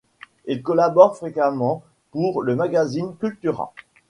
Il 0.45 0.63
collabore 0.63 1.15
fréquemment 1.15 1.83
pour 2.09 2.41
le 2.41 2.55
magazine 2.55 3.15
Kultura. 3.17 3.71